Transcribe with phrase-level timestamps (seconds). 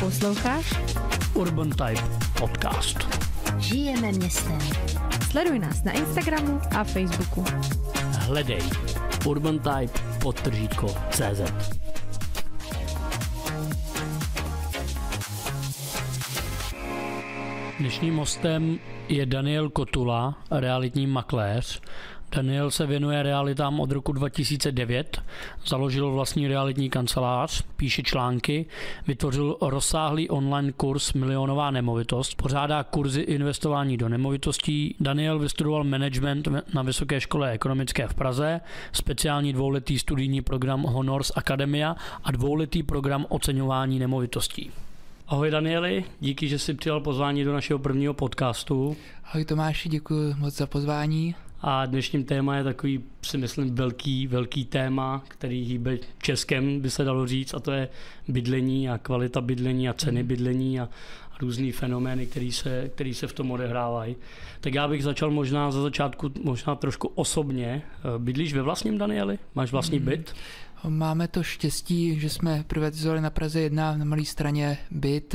[0.00, 0.74] Posloucháš?
[1.34, 2.02] Urban Type
[2.38, 2.98] Podcast.
[3.58, 4.58] Žijeme městem.
[5.30, 7.44] Sleduj nás na Instagramu a Facebooku.
[8.18, 8.62] Hledej
[9.26, 11.42] Urban Type podtržítko CZ.
[17.78, 18.78] Dnešním hostem
[19.08, 21.80] je Daniel Kotula, realitní makléř.
[22.36, 25.22] Daniel se věnuje realitám od roku 2009,
[25.66, 28.66] založil vlastní realitní kancelář, píše články,
[29.06, 34.94] vytvořil rozsáhlý online kurz Milionová nemovitost, pořádá kurzy investování do nemovitostí.
[35.00, 38.60] Daniel vystudoval management na Vysoké škole ekonomické v Praze,
[38.92, 44.70] speciální dvouletý studijní program Honors Academia a dvouletý program oceňování nemovitostí.
[45.28, 48.96] Ahoj Danieli, díky, že jsi přijal pozvání do našeho prvního podcastu.
[49.24, 51.34] Ahoj Tomáši, děkuji moc za pozvání.
[51.62, 57.04] A dnešním téma je takový, si myslím, velký, velký téma, který hýbe Českem, by se
[57.04, 57.88] dalo říct, a to je
[58.28, 60.88] bydlení a kvalita bydlení a ceny bydlení a,
[61.32, 64.16] a různý fenomény, který se, který se v tom odehrávají.
[64.60, 67.82] Tak já bych začal možná za začátku, možná trošku osobně.
[68.18, 69.38] Bydlíš ve vlastním, Danieli?
[69.54, 70.34] Máš vlastní byt?
[70.88, 75.34] Máme to štěstí, že jsme privatizovali na Praze 1 na malé straně byt.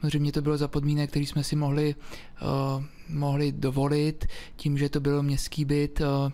[0.00, 1.94] Samozřejmě to bylo za podmínek, který jsme si mohli,
[2.42, 6.32] uh, mohli dovolit, tím, že to byl městský byt uh,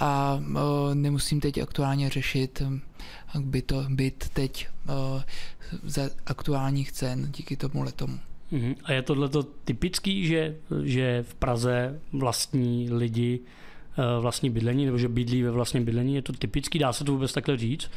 [0.00, 0.40] a
[0.94, 2.62] nemusím teď aktuálně řešit
[3.38, 4.68] by to byt teď
[5.82, 8.18] za aktuálních cen díky tomu letomu.
[8.52, 8.76] Uh-huh.
[8.84, 9.28] A je tohle
[9.64, 13.69] typický, že, že v Praze vlastní lidi Eh,
[14.20, 16.14] vlastní bydlení, nebo že bydlí ve vlastním bydlení.
[16.14, 17.90] Je to typický, dá se to vůbec takhle říct?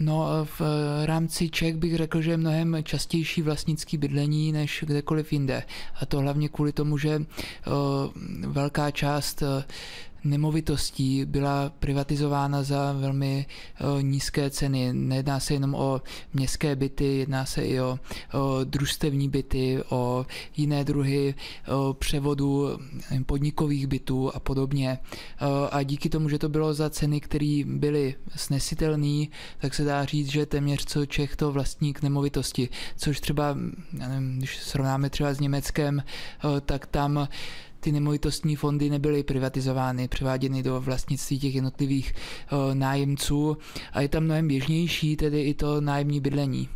[0.00, 5.32] No v eh, rámci Čech bych řekl, že je mnohem častější vlastnický bydlení než kdekoliv
[5.32, 5.62] jinde.
[6.00, 7.70] A to hlavně kvůli tomu, že eh,
[8.46, 9.42] velká část
[10.24, 13.46] nemovitostí byla privatizována za velmi
[13.80, 14.92] o, nízké ceny.
[14.92, 16.02] Nejedná se jenom o
[16.34, 17.98] městské byty, jedná se i o,
[18.34, 21.34] o družstevní byty, o jiné druhy
[21.92, 22.68] převodu
[23.26, 24.98] podnikových bytů a podobně.
[25.40, 29.26] O, a díky tomu, že to bylo za ceny, které byly snesitelné,
[29.58, 33.56] tak se dá říct, že téměř co Čech to vlastník nemovitosti, což třeba,
[33.92, 36.02] nevím, když srovnáme třeba s Německem,
[36.44, 37.28] o, tak tam
[37.80, 42.14] ty nemovitostní fondy nebyly privatizovány, převáděny do vlastnictví těch jednotlivých
[42.52, 43.56] uh, nájemců
[43.92, 46.68] a je tam mnohem běžnější tedy i to nájemní bydlení.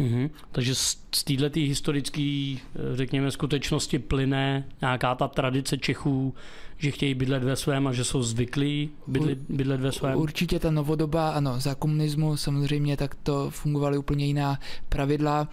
[0.00, 0.30] Mm-hmm.
[0.52, 2.56] Takže z, z této historické,
[2.94, 6.34] řekněme, skutečnosti plyne nějaká ta tradice Čechů
[6.78, 10.18] že chtějí bydlet ve svém a že jsou zvyklí bydlet, bydlet ve svém?
[10.18, 15.48] Určitě ta novodoba, ano, za komunismu samozřejmě tak to fungovaly úplně jiná pravidla.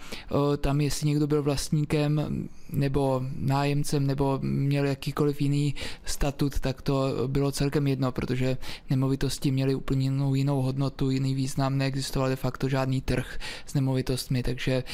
[0.58, 7.52] Tam jestli někdo byl vlastníkem nebo nájemcem nebo měl jakýkoliv jiný statut, tak to bylo
[7.52, 8.56] celkem jedno, protože
[8.90, 14.42] nemovitosti měly úplně jinou, jinou hodnotu, jiný význam, neexistoval de facto žádný trh s nemovitostmi,
[14.42, 14.84] takže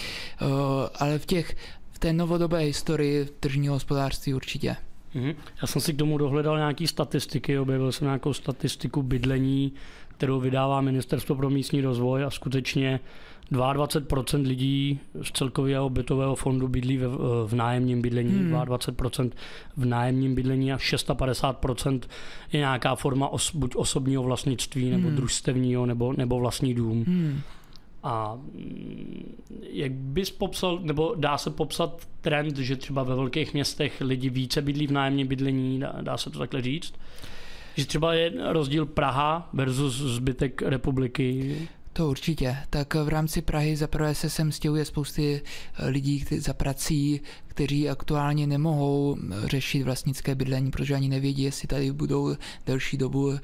[0.94, 1.56] ale v těch
[1.90, 4.76] v té novodobé historii tržního hospodářství určitě.
[5.14, 5.34] Mm-hmm.
[5.62, 9.72] Já jsem si k tomu dohledal nějaké statistiky, objevil jsem nějakou statistiku bydlení,
[10.08, 13.00] kterou vydává Ministerstvo pro místní rozvoj a skutečně
[13.52, 18.54] 22% lidí z celkového bytového fondu bydlí v, v nájemním bydlení, hmm.
[18.54, 19.30] 22%
[19.76, 22.00] v nájemním bydlení a 650%
[22.52, 25.16] je nějaká forma os, buď osobního vlastnictví, nebo hmm.
[25.16, 27.04] družstevního, nebo, nebo vlastní dům.
[27.06, 27.40] Hmm.
[28.02, 29.36] A mm,
[29.70, 34.62] jak bys popsal, nebo dá se popsat trend, že třeba ve velkých městech lidi více
[34.62, 36.94] bydlí v nájemním bydlení, dá, dá se to takhle říct?
[37.76, 41.56] Že třeba je rozdíl Praha versus zbytek republiky?
[41.92, 42.56] To určitě.
[42.70, 45.42] Tak v rámci Prahy zaprvé se sem stěhuje spousty
[45.86, 47.20] lidí za prací,
[47.52, 52.36] kteří aktuálně nemohou řešit vlastnické bydlení, protože ani nevědí, jestli tady budou
[52.66, 53.38] delší dobu eh,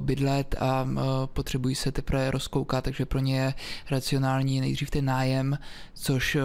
[0.00, 0.88] bydlet a
[1.26, 3.54] potřebují se teprve rozkoukat, takže pro ně je
[3.90, 5.58] racionální nejdřív ten nájem,
[5.94, 6.36] což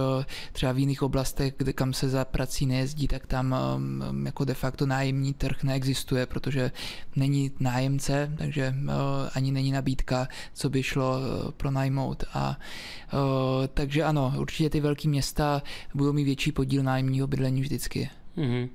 [0.52, 3.56] třeba v jiných oblastech, kde kam se za prací nejezdí, tak tam
[4.26, 6.72] jako de facto nájemní trh neexistuje, protože
[7.16, 8.76] není nájemce, takže
[9.36, 11.20] ani není nabídka, co by šlo
[11.58, 12.24] pronajmout.
[12.34, 12.58] A,
[13.74, 15.62] takže ano, určitě ty velké města
[15.94, 18.10] budou mít větší podíl nájemní nájemního bydlení vždycky.
[18.38, 18.70] Mm-hmm.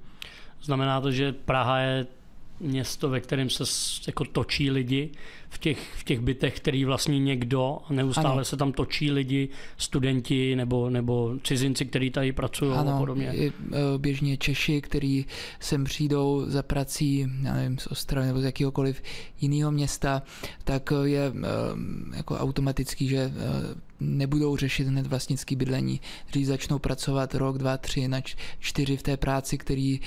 [0.62, 2.06] Znamená to, že Praha je
[2.60, 3.64] město, ve kterém se
[4.06, 5.10] jako točí lidi
[5.50, 8.44] v těch, v těch bytech, který vlastní někdo a neustále ano.
[8.44, 13.32] se tam točí lidi, studenti nebo, nebo cizinci, kteří tady pracují ano, a podobně.
[13.34, 13.52] I, e,
[13.98, 15.26] běžně Češi, kteří
[15.60, 19.02] sem přijdou za prací, já nevím, z Ostravy nebo z jakéhokoliv
[19.40, 20.22] jiného města,
[20.64, 21.32] tak je e,
[22.16, 23.32] jako automatický, že e,
[24.00, 26.00] nebudou řešit hned vlastnický bydlení.
[26.30, 28.20] Když začnou pracovat rok, dva, tři, na
[28.58, 30.00] čtyři v té práci, který,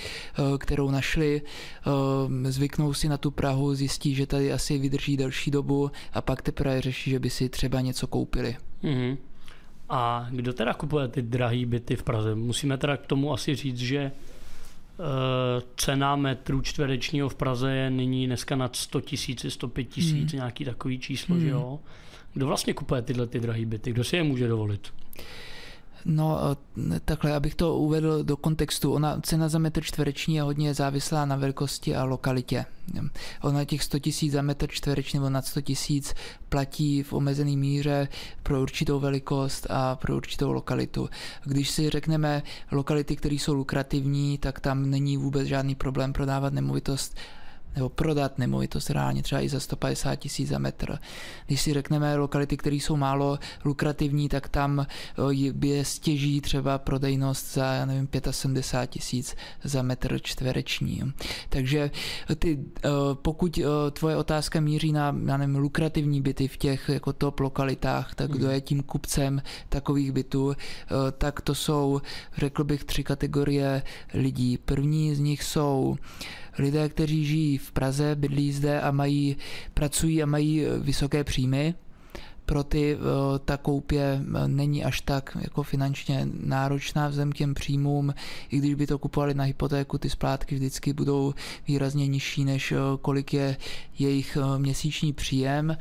[0.57, 1.42] kterou našli,
[2.50, 6.81] zvyknou si na tu Prahu, zjistí, že tady asi vydrží delší dobu a pak teprve
[6.81, 8.57] řeší, že by si třeba něco koupili.
[8.83, 9.18] Mm-hmm.
[9.89, 12.35] A kdo teda kupuje ty drahé byty v Praze?
[12.35, 14.12] Musíme teda k tomu asi říct, že e,
[15.77, 20.39] cena metru čtverečního v Praze je nyní dneska nad 100 tisíc, 105 tisíc, hmm.
[20.39, 21.44] nějaký takový číslo, hmm.
[21.44, 21.79] že jo?
[22.33, 23.91] Kdo vlastně kupuje tyhle ty drahé byty?
[23.91, 24.94] Kdo si je může dovolit?
[26.05, 26.39] No
[27.05, 28.94] takhle, abych to uvedl do kontextu.
[28.94, 32.65] Ona cena za metr čtvereční je hodně závislá na velikosti a lokalitě.
[33.41, 36.13] Ona těch 100 tisíc za metr čtvereční nebo nad 100 tisíc
[36.50, 38.07] platí v omezený míře
[38.44, 41.09] pro určitou velikost a pro určitou lokalitu.
[41.44, 47.17] Když si řekneme lokality, které jsou lukrativní, tak tam není vůbec žádný problém prodávat nemovitost
[47.75, 51.00] nebo prodat nemovitost reálně třeba i za 150 tisíc za metr.
[51.48, 54.86] Když si řekneme lokality, které jsou málo lukrativní, tak tam
[55.64, 61.14] je stěží třeba prodejnost za, já nevím, 75 tisíc za metr čtvereční.
[61.50, 61.92] Takže
[62.40, 62.60] ty,
[63.14, 63.60] pokud
[63.92, 68.46] tvoje otázka míří na, já nevím, lukrativní byty v těch jako top lokalitách, tak kdo
[68.46, 68.54] hmm.
[68.54, 70.56] je tím kupcem takových bytů,
[71.18, 72.02] tak to jsou,
[72.38, 73.84] řekl bych, tři kategorie
[74.14, 74.58] lidí.
[74.58, 75.96] První z nich jsou
[76.57, 79.38] lidé, kteří žijí v Praze, bydlí zde a mají,
[79.73, 81.75] pracují a mají eh, vysoké příjmy,
[82.45, 83.00] pro ty eh,
[83.45, 88.13] ta koupě eh, není až tak jako finančně náročná vzhledem k těm příjmům,
[88.51, 91.33] i když by to kupovali na hypotéku, ty splátky vždycky budou
[91.67, 93.57] výrazně nižší, než kolik je
[94.00, 95.77] jejich měsíční příjem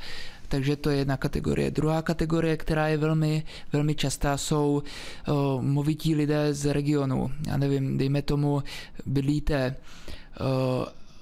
[0.53, 1.71] takže to je jedna kategorie.
[1.71, 4.83] Druhá kategorie, která je velmi, velmi častá, jsou
[5.29, 7.31] uh, movití lidé z regionu.
[7.47, 8.63] Já nevím, dejme tomu,
[9.07, 9.77] bydlíte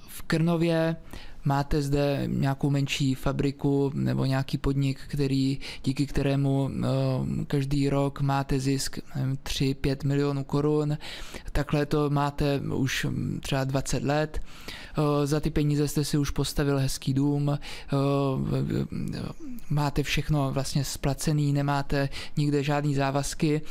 [0.08, 0.96] v Krnově
[1.44, 6.70] máte zde nějakou menší fabriku nebo nějaký podnik, který, díky kterému
[7.46, 8.98] každý rok máte zisk
[9.44, 10.98] 3-5 milionů korun.
[11.52, 13.06] Takhle to máte už
[13.40, 14.40] třeba 20 let.
[15.24, 17.58] Za ty peníze jste si už postavil hezký dům,
[19.70, 23.62] máte všechno vlastně splacený, nemáte nikde žádný závazky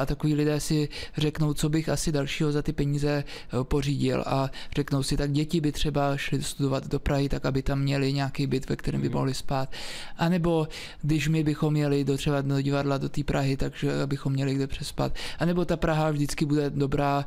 [0.00, 3.24] a takový lidé si řeknou, co bych asi dalšího za ty peníze
[3.62, 7.80] pořídil a řeknou si, tak děti by třeba šly studovat do Prahy, tak aby tam
[7.80, 9.16] měli nějaký byt, ve kterém by mhm.
[9.16, 9.72] mohli spát.
[10.18, 10.68] A nebo
[11.02, 14.66] když my bychom měli do třeba do divadla do té Prahy, takže abychom měli kde
[14.66, 15.14] přespat.
[15.38, 17.24] A nebo ta Praha vždycky bude dobrá,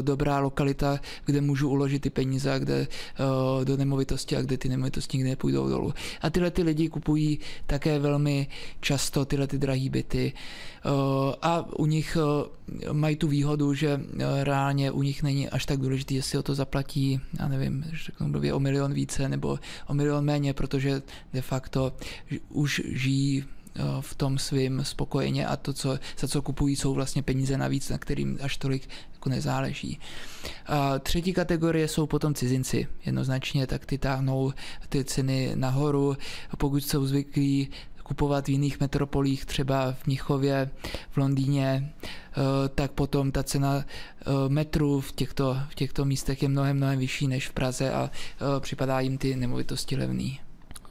[0.00, 5.16] dobrá lokalita, kde můžu uložit ty peníze, kde Eh, do nemovitosti a kde ty nemovitosti
[5.16, 5.94] nikdy nepůjdou dolů.
[6.20, 8.46] A tyhle ty lidi kupují také velmi
[8.80, 10.90] často tyhle ty drahé byty eh,
[11.42, 14.00] a u nich eh, mají tu výhodu, že
[14.42, 18.54] reálně u nich není až tak důležité, jestli o to zaplatí, já nevím, řeknu blbě
[18.54, 21.02] o milion více nebo o milion méně, protože
[21.32, 21.92] de facto
[22.48, 23.44] už žijí
[24.00, 27.98] v tom svým spokojeně a to, co, za co kupují, jsou vlastně peníze navíc, na
[27.98, 30.00] kterým až tolik jako nezáleží.
[30.66, 32.86] A třetí kategorie jsou potom cizinci.
[33.06, 34.52] Jednoznačně tak ty táhnou
[34.88, 36.16] ty ceny nahoru.
[36.58, 37.68] Pokud jsou zvyklí
[38.02, 40.70] kupovat v jiných metropolích, třeba v Mnichově,
[41.10, 41.92] v Londýně,
[42.74, 43.84] tak potom ta cena
[44.48, 48.10] metru v těchto, v těchto místech je mnohem, mnohem vyšší než v Praze a
[48.60, 50.40] připadá jim ty nemovitosti levný.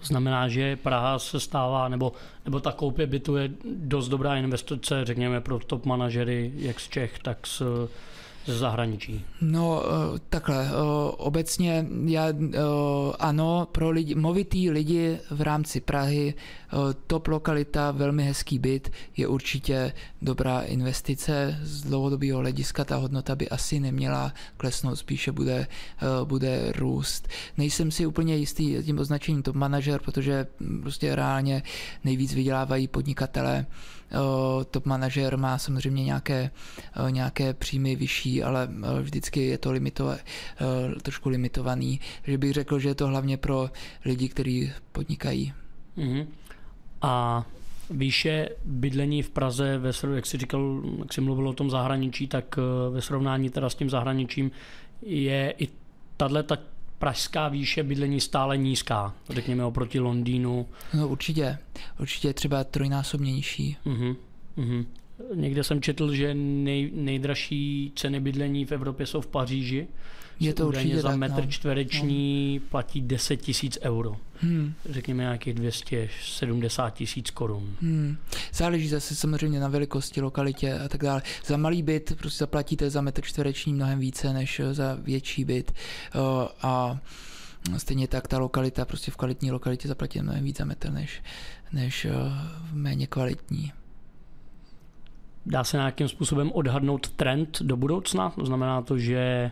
[0.07, 2.11] Znamená, že Praha se stává, nebo,
[2.45, 7.19] nebo ta koupě bytu je dost dobrá investice, řekněme, pro top manažery, jak z Čech,
[7.19, 7.61] tak z
[8.47, 9.25] ze zahraničí?
[9.41, 10.71] No eh, takhle, eh,
[11.17, 12.57] obecně já eh,
[13.19, 16.33] ano, pro lidi, movitý lidi v rámci Prahy,
[17.07, 21.59] top lokalita, velmi hezký byt, je určitě dobrá investice.
[21.61, 25.67] Z dlouhodobého hlediska ta hodnota by asi neměla klesnout, spíše bude,
[26.23, 27.27] bude růst.
[27.57, 30.47] Nejsem si úplně jistý tím označením top manažer, protože
[30.81, 31.63] prostě reálně
[32.03, 33.65] nejvíc vydělávají podnikatelé
[34.71, 36.51] top manažer má samozřejmě nějaké,
[37.09, 38.69] nějaké příjmy vyšší, ale
[39.01, 40.19] vždycky je to limitové,
[41.01, 41.99] trošku limitovaný.
[42.23, 43.69] Že bych řekl, že je to hlavně pro
[44.05, 45.53] lidi, kteří podnikají.
[45.97, 46.27] Mm-hmm.
[47.01, 47.45] A
[47.89, 52.55] výše bydlení v Praze, ve, jak jsi říkal, jak jsi mluvil o tom zahraničí, tak
[52.91, 54.51] ve srovnání teda s tím zahraničím
[55.01, 55.67] je i
[56.17, 56.57] tahle ta
[56.99, 60.67] pražská výše bydlení stále nízká, řekněme oproti Londýnu.
[60.93, 61.57] No určitě,
[61.99, 63.77] určitě třeba trojnásobně nižší.
[63.85, 64.15] Uh-huh,
[64.57, 64.85] uh-huh.
[65.35, 69.87] Někde jsem četl, že nej, nejdražší ceny bydlení v Evropě jsou v Paříži.
[70.39, 71.51] Je to určitě za tak, metr no.
[71.51, 72.69] čtvereční no.
[72.69, 74.17] platí 10 tisíc euro.
[74.41, 74.73] Hmm.
[74.89, 77.75] Řekněme nějakých 270 tisíc korun.
[77.81, 78.17] Hmm.
[78.53, 81.21] Záleží zase samozřejmě na velikosti, lokalitě a tak dále.
[81.45, 85.73] Za malý byt prostě zaplatíte za metr čtvereční mnohem více než za větší byt.
[86.61, 86.99] A
[87.77, 91.21] stejně tak ta lokalita, prostě v kvalitní lokalitě zaplatíte mnohem více za metr než,
[91.73, 92.07] než
[92.71, 93.71] v méně kvalitní.
[95.45, 98.29] Dá se nějakým způsobem odhadnout trend do budoucna?
[98.29, 99.51] To znamená to, že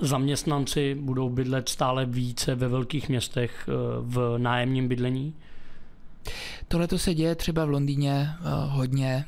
[0.00, 5.34] zaměstnanci budou bydlet stále více ve velkých městech eh, v nájemním bydlení?
[6.68, 9.24] Tohle to se děje třeba v Londýně uh, hodně,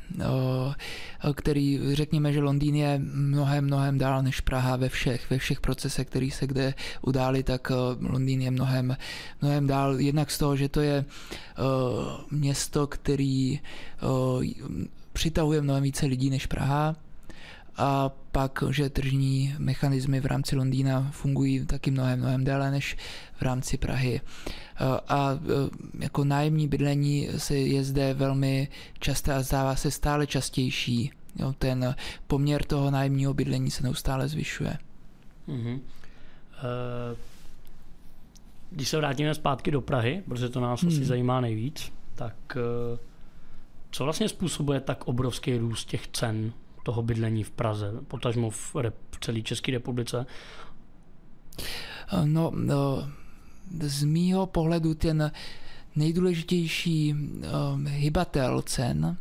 [1.35, 6.07] který řekněme, že Londýn je mnohem, mnohem dál než Praha ve všech, ve všech procesech,
[6.07, 8.97] který se kde událi, tak Londýn je mnohem,
[9.41, 9.99] mnohem dál.
[9.99, 11.05] Jednak z toho, že to je
[12.31, 13.59] město, který
[15.13, 16.95] přitahuje mnohem více lidí než Praha,
[17.77, 22.97] a pak, že tržní mechanismy v rámci Londýna fungují taky mnohem, mnohem déle než
[23.35, 24.21] v rámci Prahy.
[25.07, 25.39] A
[25.99, 28.67] jako nájemní bydlení se je zde velmi
[28.99, 31.11] časté a zdává se stále častější.
[31.35, 31.95] Jo, ten
[32.27, 34.77] poměr toho nájemního bydlení se neustále zvyšuje.
[35.47, 35.79] Mm-hmm.
[38.69, 40.91] Když se vrátíme zpátky do Prahy, protože to nás hmm.
[40.91, 42.35] asi zajímá nejvíc, tak
[43.91, 46.53] co vlastně způsobuje tak obrovský růst těch cen
[46.83, 50.25] toho bydlení v Praze, potažmo v, rep, v celé České republice?
[52.25, 53.09] No, no,
[53.81, 55.31] z mýho pohledu ten
[55.95, 59.17] nejdůležitější um, hybatel cen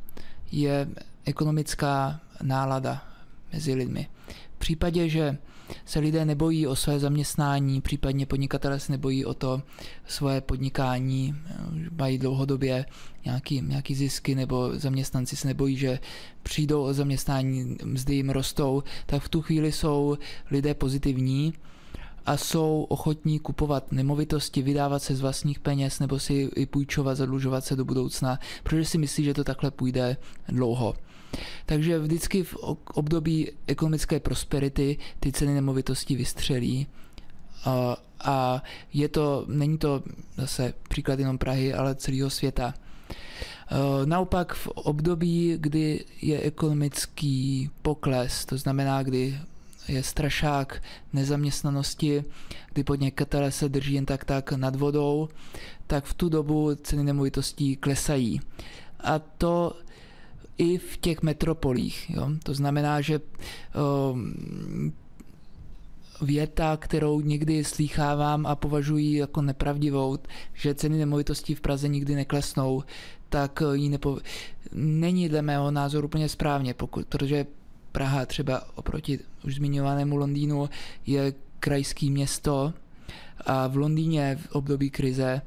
[0.53, 0.89] je
[1.25, 3.03] ekonomická nálada
[3.53, 4.09] mezi lidmi.
[4.57, 5.39] V případě, že
[5.85, 9.63] se lidé nebojí o své zaměstnání, případně podnikatelé se nebojí o to
[10.07, 11.35] svoje podnikání,
[11.99, 12.87] mají dlouhodobě
[13.25, 15.99] nějaký, nějaký zisky nebo zaměstnanci se nebojí, že
[16.43, 20.19] přijdou o zaměstnání, mzdy jim rostou, tak v tu chvíli jsou
[20.51, 21.55] lidé pozitivní
[22.27, 27.65] a jsou ochotní kupovat nemovitosti, vydávat se z vlastních peněz nebo si i půjčovat, zadlužovat
[27.65, 30.17] se do budoucna, protože si myslí, že to takhle půjde
[30.49, 30.95] dlouho.
[31.67, 32.57] Takže vždycky v
[32.95, 36.87] období ekonomické prosperity ty ceny nemovitostí vystřelí.
[38.25, 38.63] A,
[38.93, 40.03] je to, není to
[40.37, 42.75] zase příklad jenom Prahy, ale celého světa.
[44.05, 49.39] Naopak v období, kdy je ekonomický pokles, to znamená, kdy
[49.89, 52.25] je strašák nezaměstnanosti,
[52.73, 55.29] kdy podnikatele se drží jen tak tak nad vodou,
[55.87, 58.41] tak v tu dobu ceny nemovitostí klesají.
[59.01, 59.77] A to
[60.59, 62.11] i v těch metropolích.
[62.11, 62.29] Jo?
[62.43, 63.21] To znamená, že
[64.11, 64.93] um,
[66.23, 70.19] věta, kterou někdy slýchávám a považuji jako nepravdivou,
[70.55, 72.83] že ceny nemovitostí v Praze nikdy neklesnou,
[73.29, 74.19] tak ji nepo...
[74.73, 77.47] není dle mého názoru úplně správně, pokud, protože
[77.93, 80.69] Praha třeba oproti už zmiňovanému Londýnu
[81.07, 82.73] je krajský město
[83.47, 85.43] a v Londýně v období krize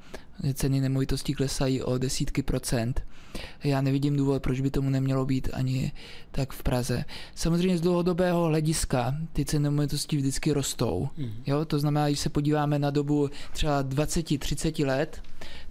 [0.54, 3.04] ceny nemovitostí klesají o desítky procent.
[3.64, 5.92] Já nevidím důvod, proč by tomu nemělo být ani
[6.32, 7.06] tak v Praze.
[7.36, 11.10] Samozřejmě z dlouhodobého hlediska ty ceny nemovitostí vždycky rostou.
[11.18, 11.32] Mm.
[11.46, 11.66] Jo?
[11.66, 15.22] To znamená, když se podíváme na dobu třeba 20-30 let,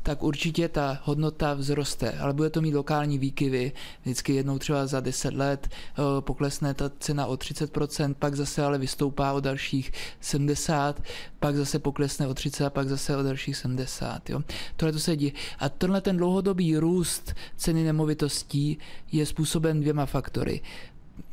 [0.02, 3.72] tak určitě ta hodnota vzroste, ale bude to mít lokální výkyvy.
[4.02, 8.78] Vždycky jednou třeba za 10 let eh, poklesne ta cena o 30%, pak zase ale
[8.78, 11.02] vystoupá o dalších 70,
[11.40, 14.30] pak zase poklesne o 30 a pak zase o dalších 70.
[14.30, 14.40] Jo.
[14.76, 15.14] Tohle to se.
[15.58, 18.78] A tenhle ten dlouhodobý růst ceny nemovitostí
[19.12, 20.60] je způsoben dvěma faktory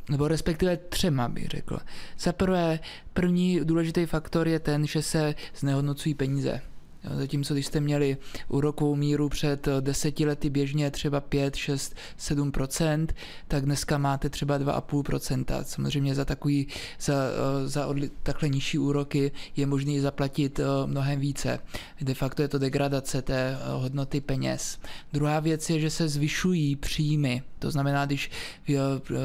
[0.08, 1.78] nebo respektive třema bych řekl.
[2.18, 2.80] Za prvé,
[3.12, 6.60] první důležitý faktor je ten, že se znehodnocují peníze.
[7.10, 8.16] Zatímco když jste měli
[8.48, 13.06] úrokovou míru před eh, deseti lety běžně třeba 5, 6, 7%
[13.48, 16.66] tak dneska máte třeba 2,5% Samozřejmě za takový,
[17.00, 21.58] za, eh, za odli, takhle nižší úroky je možné zaplatit eh, mnohem více.
[22.00, 24.78] De facto je to degradace té hodnoty peněz.
[25.12, 27.42] Druhá věc je, že se zvyšují příjmy.
[27.58, 28.30] To znamená, když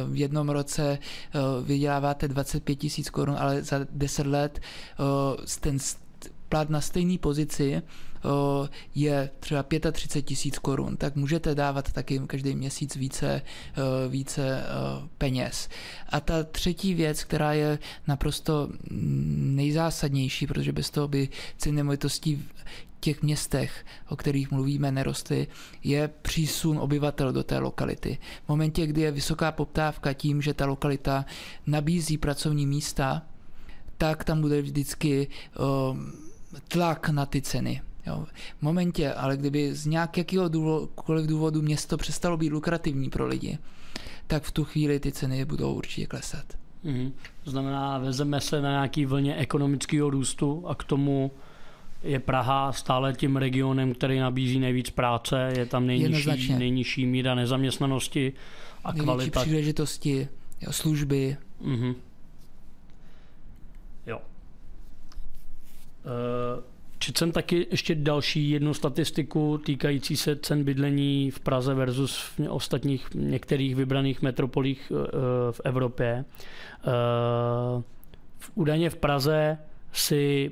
[0.10, 1.00] v jednom roce
[1.63, 4.60] vyděláváte 25 tisíc korun, ale za 10 let
[5.60, 5.79] ten
[6.50, 7.82] plat na stejné pozici
[8.96, 13.42] je třeba 35 tisíc korun, tak můžete dávat taky každý měsíc více,
[14.10, 14.63] více
[15.18, 15.70] peněz.
[16.10, 22.56] A ta třetí věc, která je naprosto nejzásadnější, protože bez toho by ceny nemovitostí v
[23.00, 25.48] těch městech, o kterých mluvíme, nerostly,
[25.84, 28.18] je přísun obyvatel do té lokality.
[28.46, 31.25] V momentě, kdy je vysoká poptávka tím, že ta lokalita
[31.68, 33.22] nabízí pracovní místa,
[33.98, 35.27] tak tam bude vždycky
[36.68, 37.82] tlak na ty ceny.
[38.08, 38.25] Jo.
[38.58, 40.89] V momentě, ale kdyby z nějakého důvodu,
[41.25, 43.58] důvodu město přestalo být lukrativní pro lidi,
[44.27, 46.46] tak v tu chvíli ty ceny budou určitě klesat.
[46.86, 47.12] Mm-hmm.
[47.44, 51.32] To znamená, vezeme se na nějaký vlně ekonomického růstu a k tomu
[52.04, 58.34] je Praha stále tím regionem, který nabízí nejvíc práce, je tam nejnižší, nejnižší míra nezaměstnanosti
[58.84, 59.42] a Největší kvalita.
[59.42, 60.27] příležitosti,
[60.62, 61.38] jo, služby.
[61.62, 61.96] Mm-hmm.
[64.08, 64.37] Eh,
[67.00, 72.39] četl jsem taky ještě další jednu statistiku týkající se cen bydlení v Praze versus v
[72.50, 75.12] ostatních některých vybraných metropolích eh,
[75.51, 76.25] v Evropě.
[76.88, 77.84] Eh,
[78.56, 79.58] údajně v Praze
[79.92, 80.51] si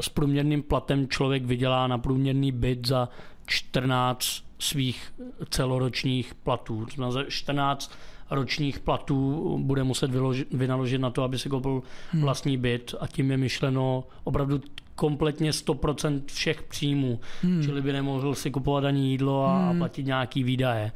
[0.00, 3.08] s průměrným platem člověk vydělá na průměrný byt za
[3.46, 5.14] 14 svých
[5.50, 6.84] celoročních platů.
[6.86, 7.92] To znamená, 14
[8.30, 12.22] ročních platů bude muset vyložit, vynaložit na to, aby si koupil hmm.
[12.22, 14.60] vlastní byt a tím je myšleno opravdu
[14.94, 17.20] kompletně 100% všech příjmů.
[17.42, 17.62] Hmm.
[17.62, 19.78] Čili by nemohl si kupovat ani jídlo a, hmm.
[19.78, 20.92] platit nějaký výdaje.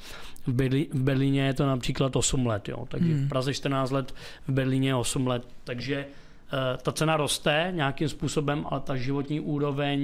[0.46, 2.86] V, Berlí, v Berlíně je to například 8 let, jo.
[2.88, 3.26] takže hmm.
[3.26, 4.14] v Praze 14 let,
[4.48, 5.48] v Berlíně 8 let.
[5.64, 10.00] Takže uh, ta cena roste nějakým způsobem, ale ta životní úroveň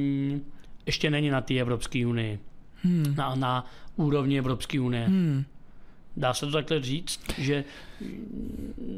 [0.87, 2.38] ještě není na té Evropské unii.
[2.82, 3.14] Hmm.
[3.16, 3.66] Na, na
[3.97, 5.06] úrovni Evropské unie.
[5.06, 5.44] Hmm.
[6.18, 7.64] Dá se to takhle říct, že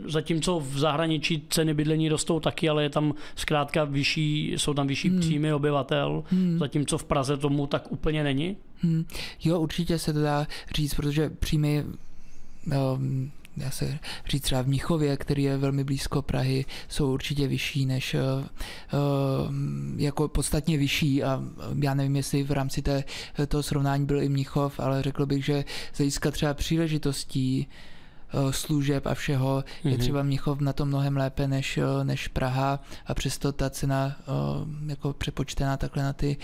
[0.07, 5.09] zatímco v zahraničí ceny bydlení rostou taky, ale je tam zkrátka vyšší, jsou tam vyšší
[5.09, 5.21] hmm.
[5.21, 6.59] příjmy obyvatel, hmm.
[6.59, 8.57] zatímco v Praze tomu tak úplně není?
[8.83, 9.05] Hmm.
[9.45, 11.85] Jo, určitě se to dá říct, protože příjmy
[12.95, 13.99] um, dá se
[14.29, 18.21] říct třeba v Mnichově, který je velmi blízko Prahy, jsou určitě vyšší než, uh,
[19.97, 21.43] jako podstatně vyšší a
[21.83, 23.05] já nevím, jestli v rámci té,
[23.49, 27.67] toho srovnání byl i Mnichov, ale řekl bych, že z hlediska třeba příležitostí
[28.51, 30.01] služeb a všeho je mhm.
[30.01, 34.17] třeba Mnichov na to mnohem lépe než, než Praha a přesto ta cena
[34.87, 36.37] jako přepočtená takhle na ty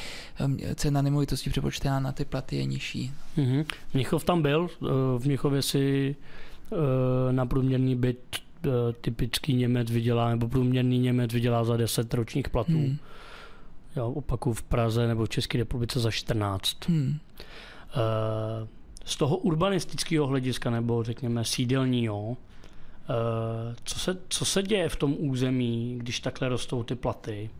[0.75, 3.13] cena nemovitosti přepočtená na ty platy je nižší.
[3.39, 3.65] Mm-hmm.
[3.95, 4.71] Mnichov tam byl,
[5.19, 6.46] v Mnichově si Eh,
[7.31, 8.69] na průměrný byt eh,
[9.01, 12.73] typický Němec vydělá, nebo průměrný Němec vydělá za 10 ročních platů.
[12.73, 12.97] Hmm.
[13.97, 16.89] Já opakuju v Praze nebo v České republice za 14.
[16.89, 17.19] Hmm.
[17.91, 18.67] Eh,
[19.05, 22.37] z toho urbanistického hlediska, nebo řekněme sídelního,
[23.85, 27.51] co se, co se děje v tom území, když takhle rostou ty platy?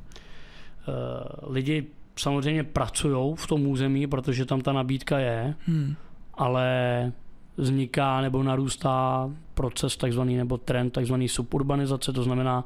[1.47, 1.87] Lidi
[2.17, 5.95] samozřejmě pracují v tom území, protože tam ta nabídka je, hmm.
[6.35, 7.13] ale
[7.57, 12.65] vzniká nebo narůstá proces takzvaný nebo trend takzvaný suburbanizace, to znamená,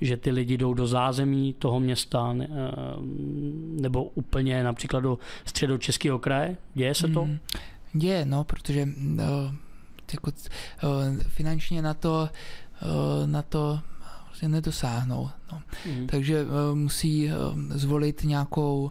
[0.00, 2.46] že ty lidi jdou do zázemí toho města eh,
[3.80, 6.56] nebo úplně například do středočeského kraje.
[6.74, 7.24] Děje se to?
[7.24, 7.38] Mm,
[7.92, 9.24] děje, no, protože no,
[10.12, 12.28] jako, eh, finančně na to,
[13.26, 13.80] na to
[14.26, 15.30] vlastně nedosáhnou.
[15.52, 15.62] No.
[15.86, 16.06] Mm.
[16.06, 17.30] Takže musí
[17.70, 18.90] zvolit nějakou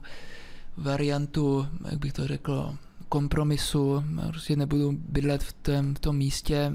[0.77, 2.77] variantu, jak bych to řekl,
[3.09, 6.73] kompromisu, prostě nebudu bydlet v tom, v tom místě,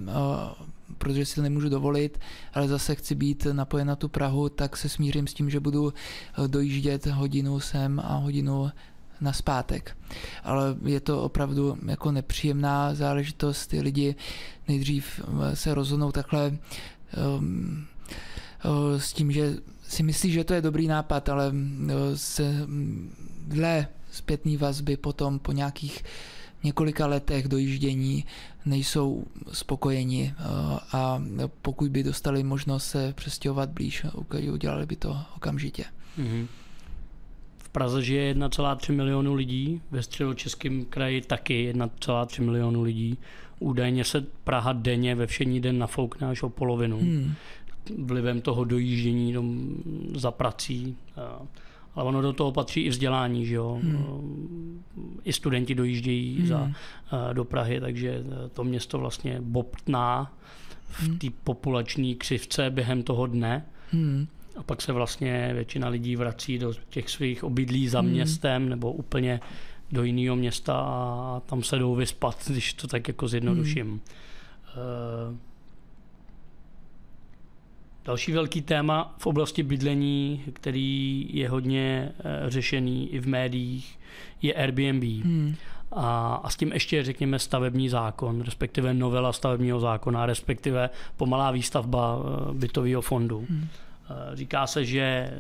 [0.99, 2.21] protože si to nemůžu dovolit,
[2.55, 5.93] ale zase chci být napojen na tu Prahu, tak se smířím s tím, že budu
[5.93, 8.71] e, dojíždět hodinu sem a hodinu
[9.21, 9.97] na zpátek.
[10.45, 13.67] Ale je to opravdu jako nepříjemná záležitost.
[13.67, 14.15] Ty lidi
[14.69, 16.59] nejdřív e, se rozhodnou takhle
[17.39, 17.87] um,
[18.97, 21.53] s tím, že si myslí, že to je dobrý nápad, ale
[22.15, 22.67] se
[23.47, 26.05] dle zpětné vazby potom po nějakých
[26.65, 28.25] několika letech dojíždění
[28.67, 30.45] nejsou spokojeni eh,
[30.93, 31.23] a
[31.63, 34.07] pokud by dostali možnost se přestěhovat blíž,
[34.53, 35.85] udělali by to okamžitě.
[36.19, 36.47] Mm-hmm.
[37.59, 43.19] V Praze žije 1,3 milionu lidí, ve středočeském kraji taky 1,3 milionu lidí.
[43.59, 46.99] Údajně se Praha denně ve všední den nafoukne až o polovinu.
[46.99, 47.35] Hmm.
[47.99, 49.35] Vlivem toho dojíždění
[50.15, 50.97] za prací.
[51.17, 51.43] A
[51.95, 53.81] ale ono do toho patří i vzdělání, že jo.
[53.83, 54.83] Hmm.
[55.25, 56.47] I studenti dojíždějí hmm.
[56.47, 60.33] za, eh, do Prahy, takže eh, to město vlastně bobtná
[60.89, 61.19] v hmm.
[61.19, 63.67] té populační křivce během toho dne.
[63.91, 64.27] Hmm.
[64.57, 68.11] A pak se vlastně většina lidí vrací do těch svých obydlí za hmm.
[68.11, 69.41] městem nebo úplně
[69.93, 73.87] do jiného města a tam se jdou vyspat, když to tak jako zjednoduším.
[73.87, 74.01] Hmm.
[75.31, 75.37] Uh,
[78.05, 83.99] Další velký téma v oblasti bydlení, který je hodně eh, řešený i v médiích,
[84.43, 85.03] je Airbnb.
[85.03, 85.55] Hmm.
[85.93, 92.19] A, a s tím ještě řekněme stavební zákon, respektive novela stavebního zákona, respektive pomalá výstavba
[92.19, 93.47] eh, bytového fondu.
[93.51, 93.69] Hmm.
[94.11, 95.31] Eh, říká se, že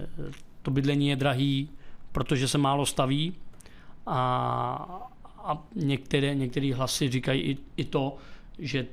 [0.62, 1.68] to bydlení je drahý,
[2.12, 3.34] protože se málo staví
[4.06, 8.16] a, a některé, některé hlasy říkají i, i to,
[8.58, 8.86] že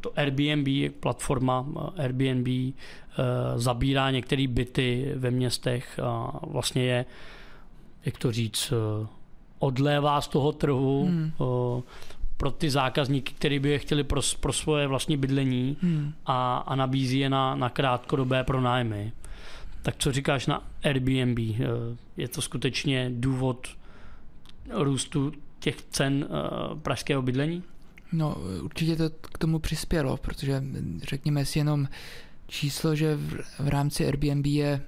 [0.00, 2.72] to Airbnb, platforma eh, Airbnb eh,
[3.56, 7.04] zabírá některé byty ve městech a vlastně je,
[8.04, 9.06] jak to říct, eh,
[9.58, 11.32] odlévá z toho trhu hmm.
[12.36, 16.12] pro ty zákazníky, kteří by je chtěli pro, pro svoje vlastní bydlení hmm.
[16.26, 19.12] a, a nabízí je na, na krátkodobé pronájmy.
[19.82, 21.38] Tak co říkáš na Airbnb?
[22.16, 23.68] Je to skutečně důvod
[24.70, 26.28] růstu těch cen
[26.82, 27.62] pražského bydlení?
[28.16, 30.64] No, určitě to k tomu přispělo, protože
[31.02, 31.88] řekněme si jenom
[32.46, 34.80] číslo, že v, v rámci Airbnb je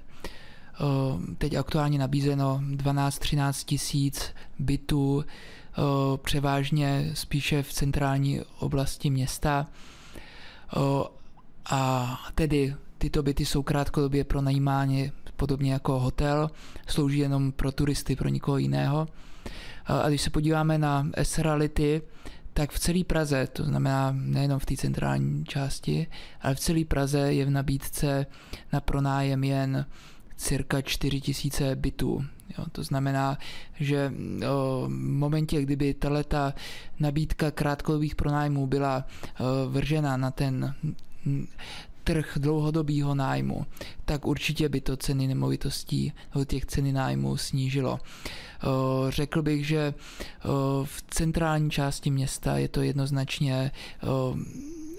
[0.79, 5.25] o, teď aktuálně nabízeno 12-13 tisíc bytů,
[5.77, 9.67] o, převážně spíše v centrální oblasti města.
[10.75, 11.09] O,
[11.69, 16.51] a tedy tyto byty jsou krátkodobě pronajímány podobně jako hotel,
[16.87, 19.07] slouží jenom pro turisty, pro nikoho jiného
[19.87, 22.01] A když se podíváme na S-reality,
[22.57, 26.07] tak v celé Praze, to znamená nejenom v té centrální části,
[26.41, 28.25] ale v celé Praze je v nabídce
[28.73, 29.85] na pronájem jen
[30.37, 32.25] cirka 4000 bytů.
[32.57, 33.37] Jo, to znamená,
[33.79, 34.13] že
[34.49, 36.57] o, v momentě, kdyby tato
[36.99, 40.73] nabídka krátkodobých pronájmů byla o, vržena na ten
[42.07, 43.65] trh dlouhodobého nájmu,
[44.05, 47.99] tak určitě by to ceny nemovitostí nebo těch ceny nájmu snížilo.
[49.09, 49.93] Řekl bych, že
[50.83, 53.71] v centrální části města je to jednoznačně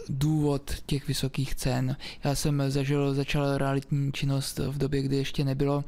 [0.08, 1.96] důvod těch vysokých cen.
[2.24, 5.84] Já jsem zažil, začal realitní činnost v době, kdy ještě nebylo,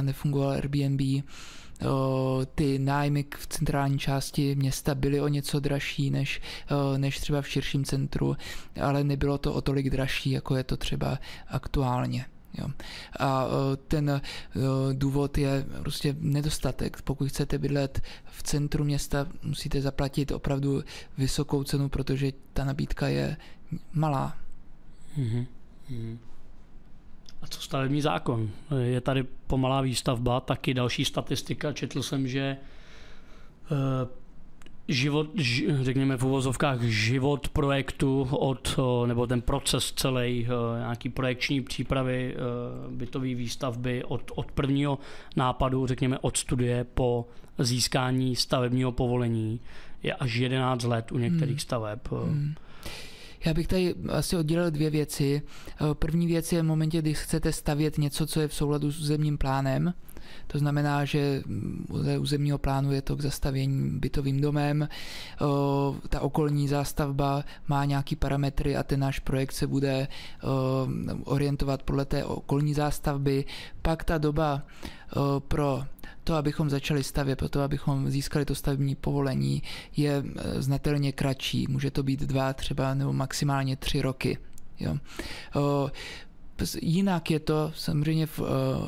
[0.00, 1.00] nefungoval Airbnb,
[2.54, 6.40] ty nájmy v centrální části města byly o něco dražší než,
[6.96, 8.36] než třeba v širším centru,
[8.82, 12.26] ale nebylo to o tolik dražší, jako je to třeba aktuálně.
[12.58, 12.68] Jo.
[13.20, 13.46] A
[13.88, 14.20] ten
[14.92, 17.02] důvod je prostě nedostatek.
[17.02, 20.82] Pokud chcete bydlet v centru města, musíte zaplatit opravdu
[21.18, 23.36] vysokou cenu, protože ta nabídka je
[23.92, 24.36] malá.
[25.18, 25.46] Mm-hmm.
[27.42, 28.50] A co stavební zákon?
[28.82, 31.72] Je tady pomalá výstavba, taky další statistika.
[31.72, 32.56] Četl jsem, že
[33.70, 34.08] eh,
[34.88, 35.26] život,
[35.80, 40.46] řekněme v uvozovkách, život projektu od, nebo ten proces celý,
[40.78, 42.36] nějaký projekční přípravy
[42.90, 44.98] bytové výstavby od, od prvního
[45.36, 47.26] nápadu, řekněme od studie po
[47.58, 49.60] získání stavebního povolení
[50.02, 51.58] je až 11 let u některých hmm.
[51.58, 52.08] staveb.
[52.10, 52.54] Hmm.
[53.44, 55.42] Já bych tady asi oddělil dvě věci.
[55.92, 59.38] První věc je v momentě, kdy chcete stavět něco, co je v souladu s územním
[59.38, 59.94] plánem,
[60.46, 61.42] to znamená, že
[61.88, 64.88] u územního plánu je to k zastavění bytovým domem,
[66.08, 70.08] ta okolní zástavba má nějaký parametry a ten náš projekt se bude
[71.24, 73.44] orientovat podle té okolní zástavby.
[73.82, 74.62] Pak ta doba
[75.48, 75.82] pro
[76.24, 79.62] to, abychom začali stavět, pro to, abychom získali to stavební povolení,
[79.96, 81.66] je e, znatelně kratší.
[81.68, 84.38] Může to být dva třeba nebo maximálně tři roky.
[84.80, 84.98] Jo.
[86.82, 88.38] Jinak je to samozřejmě v,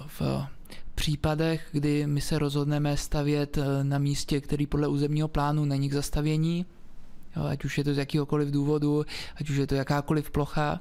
[0.06, 0.46] v
[1.02, 5.92] případech, kdy my se rozhodneme stavět eh, na místě, který podle územního plánu není k
[5.92, 6.66] zastavění,
[7.36, 9.04] jo, ať už je to z jakýhokoliv důvodu,
[9.36, 10.80] ať už je to jakákoliv plocha,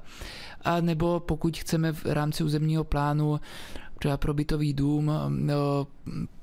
[0.61, 3.39] a nebo pokud chceme v rámci územního plánu
[4.01, 5.87] třeba pro bytový dům no,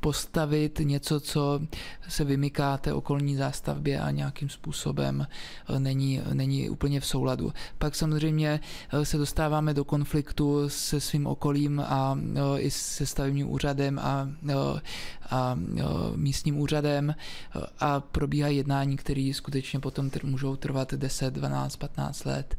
[0.00, 1.60] postavit něco, co
[2.08, 5.26] se vymyká té okolní zástavbě a nějakým způsobem
[5.68, 7.52] eh, není, není úplně v souladu.
[7.78, 8.60] Pak samozřejmě
[8.92, 12.18] eh, se dostáváme do konfliktu se svým okolím a
[12.58, 14.28] i se stavebním úřadem a,
[15.30, 15.58] a
[16.16, 17.14] místním úřadem
[17.80, 22.58] a probíhá jednání, které skutečně potom můžou trvat 10, 12, 15 let,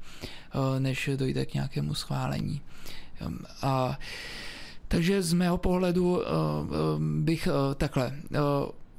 [0.80, 2.62] než dojde k nějakému schválení.
[3.62, 3.98] A
[4.90, 6.36] takže z mého pohledu eh, eh,
[7.00, 8.14] bych eh, takhle.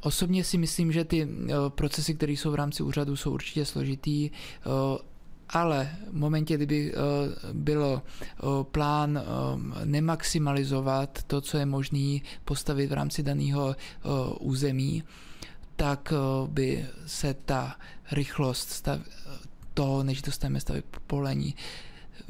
[0.00, 1.28] Osobně si myslím, že ty
[1.68, 4.30] procesy, které jsou v rámci úřadu, jsou určitě složitý,
[5.48, 6.94] ale v momentě, kdyby
[7.52, 8.02] bylo
[8.62, 9.22] plán
[9.84, 13.76] nemaximalizovat to, co je možné postavit v rámci daného
[14.40, 15.04] území,
[15.76, 16.12] tak
[16.46, 17.76] by se ta
[18.12, 19.00] rychlost stav,
[19.74, 21.54] toho, než dostaneme stavit polení,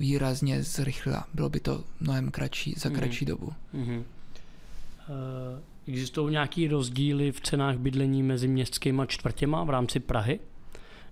[0.00, 1.24] výrazně zrychlila.
[1.34, 2.98] Bylo by to mnohem kratší, za mhm.
[2.98, 3.28] kratší mm.
[3.28, 3.52] dobu.
[3.74, 3.98] Mm-hmm.
[3.98, 4.04] Uh,
[5.86, 10.40] existují nějaké rozdíly v cenách bydlení mezi městskými čtvrtěma v rámci Prahy?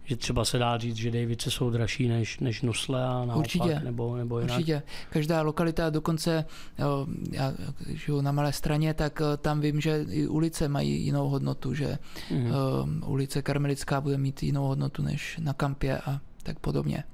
[0.04, 3.80] Že třeba se dá říct, že Davice jsou dražší než, než Nusle a naopak, Určitě.
[3.84, 4.56] nebo, nebo jinak?
[4.56, 4.82] Určitě.
[5.10, 6.44] Každá lokalita, dokonce
[6.78, 7.54] jo, já
[7.86, 11.98] žiju na malé straně, tak eh, tam vím, že i ulice mají jinou hodnotu, že
[12.30, 13.02] mm-hmm.
[13.02, 17.04] uh, ulice Karmelická bude mít jinou hodnotu než na Kampě a tak podobně.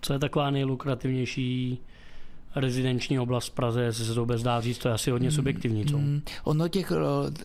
[0.00, 1.78] Co je taková nejlukrativnější
[2.56, 5.34] rezidenční oblast v Praze, jestli se to vůbec dá říct, to je asi hodně mm,
[5.34, 5.98] subjektivní, co?
[5.98, 6.96] Mm, ono těch uh,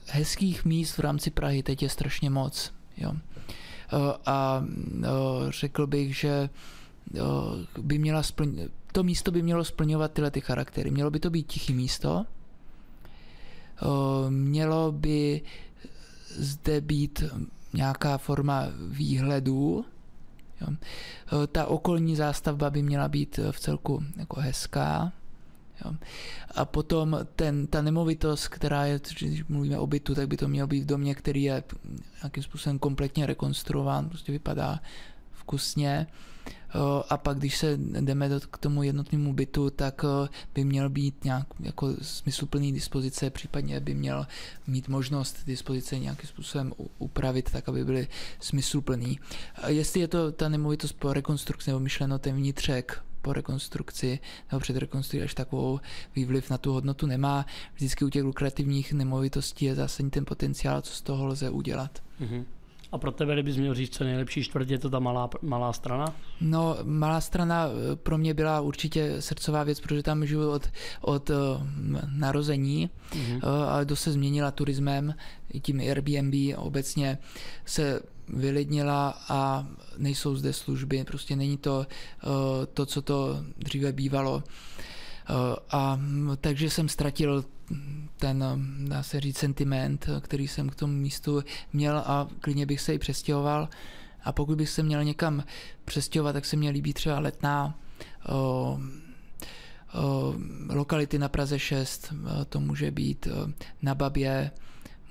[0.08, 3.12] hezkých míst v rámci Prahy teď je strašně moc, jo.
[3.12, 3.18] Uh,
[4.26, 5.06] a uh,
[5.50, 6.50] řekl bych, že
[7.82, 8.68] by měla splň...
[8.92, 10.92] to místo by mělo splňovat tyhle ty charaktery.
[10.92, 12.26] Mělo by to být tiché místo,
[14.30, 15.42] mělo by
[16.36, 17.24] zde být
[17.74, 19.86] nějaká forma výhledů,
[20.62, 20.68] Jo.
[20.72, 25.12] Eh, ta okolní zástavba by měla být eh, v celku jako hezká.
[25.86, 25.94] Jo.
[26.56, 30.68] A potom ten, ta nemovitost, která je, když mluvíme o bytu, tak by to mělo
[30.68, 31.64] být v domě, který je
[32.24, 34.80] nějakým způsobem kompletně rekonstruován, prostě vypadá
[35.32, 36.08] vkusně.
[37.10, 40.06] A pak, když se jdeme do, k tomu jednotnému bytu, tak
[40.56, 44.28] by měl být nějak jako smysluplný dispozice, případně by měl
[44.68, 48.08] mít možnost dispozice nějakým způsobem upravit tak, aby byly
[48.40, 49.20] smysluplný.
[49.68, 54.20] Jestli je to ta nemovitost po rekonstrukci nebo myšleno ten vnitřek, po rekonstrukci
[54.52, 55.80] nebo před rekonstrukcí až takovou
[56.16, 57.46] vývliv na tu hodnotu nemá.
[57.76, 62.04] Vždycky u těch lukrativních nemovitostí je zásadní ten potenciál, co z toho lze udělat.
[62.22, 62.46] Mm-hmm.
[62.94, 66.16] A pro tebe, kdybys měl říct, co nejlepší čtvrť, je to ta malá, malá strana?
[66.42, 70.70] No, malá strana eh, pro mě byla určitě srdcová věc, protože tam žiju od,
[71.02, 71.36] od uh,
[72.18, 73.36] narození, mm-hmm.
[73.36, 75.16] uh, ale to se změnila turismem,
[75.54, 77.18] i tím Airbnb obecně
[77.66, 84.36] se vylidnila a nejsou zde služby, prostě není to uh, to, co to dříve bývalo.
[84.36, 86.00] Uh, a
[86.42, 87.46] takže jsem ztratil
[88.18, 88.46] ten,
[88.88, 93.00] dá se říct, sentiment, který jsem k tomu místu měl a klidně bych se i
[93.00, 93.70] přestěhoval.
[94.24, 95.44] A pokud bych se měl někam
[95.86, 97.80] přestěhovat, tak se mě líbí třeba letná
[98.30, 98.80] o, o,
[100.70, 102.14] lokality na Praze 6,
[102.50, 103.28] to může být
[103.82, 104.52] na Babě,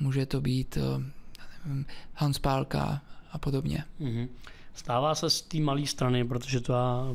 [0.00, 0.78] může to být
[2.14, 3.84] Hans Pálka a podobně.
[4.00, 4.28] Mm-hmm.
[4.74, 7.06] Stává se z té malé strany, protože to já,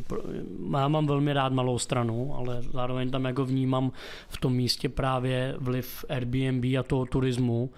[0.80, 3.92] já mám velmi rád malou stranu, ale zároveň tam jako vnímám
[4.30, 7.70] v tom místě právě vliv Airbnb a toho turismu.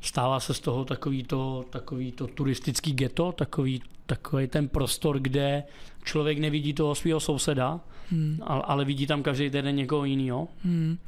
[0.00, 5.62] Stává se z toho takový to, takový to turistický ghetto, takový, takový ten prostor, kde
[6.04, 8.38] člověk nevidí toho svého souseda, hmm.
[8.42, 10.48] ale, ale vidí tam každý den někoho jiného.
[10.64, 10.98] Hmm.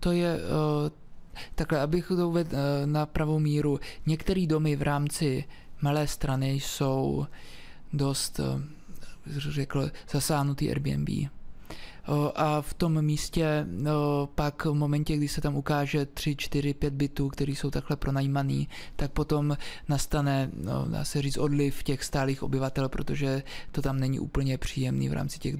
[0.00, 0.90] To je uh,
[1.54, 3.80] takhle, abych to uvedl uh, na pravou míru.
[4.06, 5.44] Některé domy v rámci
[5.82, 7.26] malé strany jsou
[7.92, 8.62] dost, eh,
[9.26, 11.08] řekl, zasáhnutý Airbnb.
[12.34, 13.66] A v tom místě
[14.34, 18.68] pak v momentě, kdy se tam ukáže 3, 4, 5 bytů, které jsou takhle pronajímaný,
[18.96, 19.56] tak potom
[19.88, 25.08] nastane, no, dá se říct, odliv těch stálých obyvatel, protože to tam není úplně příjemný
[25.08, 25.56] v rámci těch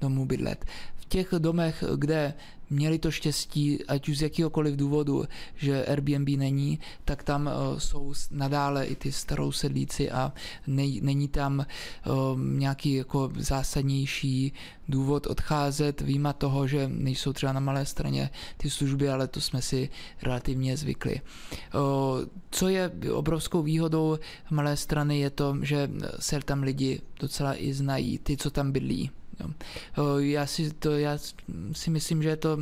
[0.00, 0.64] domů bydlet.
[1.08, 2.34] Těch domech, kde
[2.70, 5.24] měli to štěstí, ať už z jakýhokoliv důvodu,
[5.56, 10.32] že Airbnb není, tak tam uh, jsou nadále i ty starou sedlíci a
[10.66, 14.52] není tam uh, nějaký jako zásadnější
[14.88, 19.62] důvod odcházet, výjima toho, že nejsou třeba na malé straně ty služby, ale to jsme
[19.62, 19.88] si
[20.22, 21.20] relativně zvykli.
[21.74, 21.80] Uh,
[22.50, 24.18] co je obrovskou výhodou
[24.50, 29.10] malé strany je to, že se tam lidi docela i znají, ty, co tam bydlí.
[29.40, 29.50] Jo.
[30.18, 31.18] Já si, to, já
[31.72, 32.58] si myslím, že je to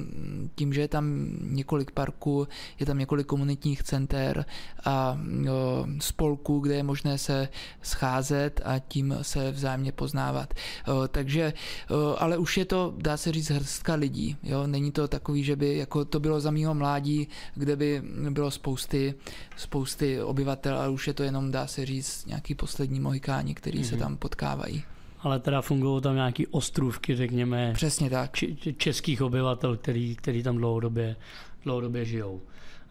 [0.54, 2.48] tím, že je tam několik parků,
[2.80, 4.44] je tam několik komunitních center
[4.84, 7.48] a jo, spolků, kde je možné se
[7.82, 10.54] scházet a tím se vzájemně poznávat.
[10.88, 11.52] Jo, takže,
[11.90, 14.36] jo, ale už je to, dá se říct, hrstka lidí.
[14.42, 14.66] Jo?
[14.66, 19.14] Není to takový, že by, jako to bylo za mýho mládí, kde by bylo spousty,
[19.56, 23.88] spousty obyvatel, ale už je to jenom, dá se říct, nějaký poslední mohikáni, který mm-hmm.
[23.88, 24.02] se mhm.
[24.02, 24.84] tam potkávají
[25.26, 28.30] ale teda fungují tam nějaký ostrůvky, řekněme, Přesně tak.
[28.76, 31.16] českých obyvatel, který, který tam dlouhodobě,
[31.64, 32.40] dlouhodobě žijou.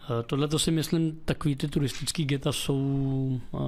[0.04, 2.80] Eh, tohle to si myslím, takový ty turistický geta jsou
[3.52, 3.60] uh,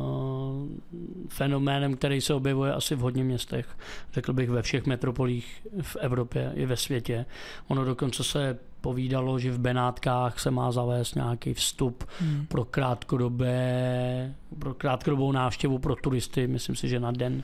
[1.30, 3.78] fenoménem, který se objevuje asi v hodně městech,
[4.14, 7.26] řekl bych ve všech metropolích v Evropě i ve světě.
[7.68, 12.46] Ono dokonce se povídalo, že v Benátkách se má zavést nějaký vstup hmm.
[12.46, 17.44] pro krátkodobé, pro krátkodobou návštěvu pro turisty, myslím si, že na den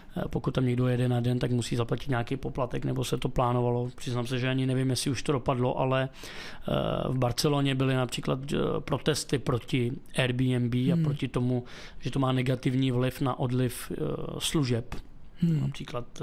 [0.29, 3.89] pokud tam někdo jede na den, tak musí zaplatit nějaký poplatek, nebo se to plánovalo.
[3.95, 6.71] Přiznám se, že ani nevím, jestli už to dopadlo, ale eh,
[7.09, 10.93] v Barceloně byly například eh, protesty proti Airbnb hmm.
[10.93, 11.63] a proti tomu,
[11.99, 13.91] že to má negativní vliv na odliv
[14.39, 14.95] služeb.
[15.39, 15.61] Hmm.
[15.61, 16.21] Například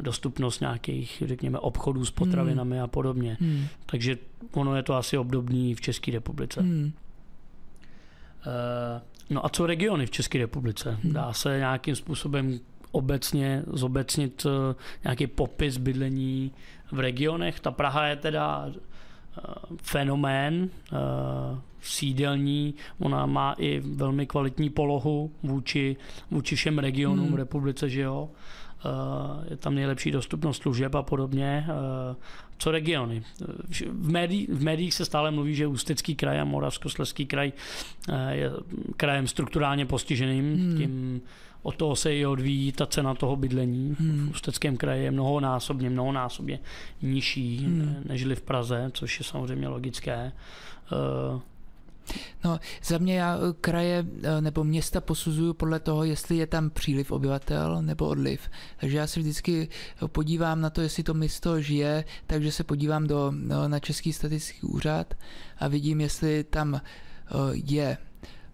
[0.00, 2.84] dostupnost nějakých, řekněme, obchodů s potravinami hmm.
[2.84, 3.36] a podobně.
[3.40, 3.66] Hmm.
[3.86, 4.18] Takže
[4.52, 6.60] ono je to asi obdobný v České republice.
[6.60, 6.92] Hmm.
[9.30, 10.98] No a co regiony v České republice?
[11.02, 11.12] Hmm.
[11.12, 12.60] Dá se nějakým způsobem
[12.94, 16.52] obecně zobecnit eh, nějaký popis bydlení
[16.92, 17.60] v regionech.
[17.60, 19.42] Ta Praha je teda eh,
[19.82, 20.96] fenomén eh,
[21.82, 25.96] sídelní, ona má i velmi kvalitní polohu vůči,
[26.30, 27.36] vůči všem regionům hmm.
[27.36, 28.30] republice, že jo.
[29.50, 31.66] Je tam nejlepší dostupnost služeb a podobně.
[32.58, 33.22] Co regiony?
[33.88, 37.52] V, médií, v médiích se stále mluví, že Ústecký kraj a Moravskoslezský kraj
[38.30, 38.50] je
[38.96, 40.78] krajem strukturálně postiženým hmm.
[40.78, 41.22] tím
[41.62, 43.96] od toho se i odvíjí ta cena toho bydlení.
[43.98, 44.26] Hmm.
[44.26, 46.58] V Ústeckém kraji je mnohonásobně, mnohonásobně
[47.02, 47.96] nižší hmm.
[48.04, 50.32] nežli v Praze, což je samozřejmě logické.
[52.44, 56.70] No, za mě já eh, kraje eh, nebo města posuzuju podle toho, jestli je tam
[56.70, 58.50] příliv obyvatel nebo odliv.
[58.80, 59.68] Takže já se vždycky
[60.06, 64.66] podívám na to, jestli to město žije, takže se podívám do, no, na Český statistický
[64.66, 65.14] úřad
[65.58, 66.80] a vidím, jestli tam
[67.52, 67.98] je